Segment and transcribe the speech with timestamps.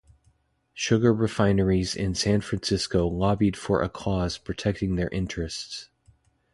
[0.73, 5.89] Sugar refineries in San Francisco lobbied for a clause protecting their interests.